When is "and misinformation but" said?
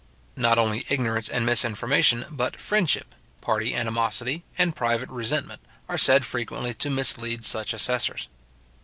1.29-2.59